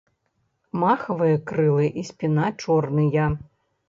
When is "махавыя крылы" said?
0.83-1.85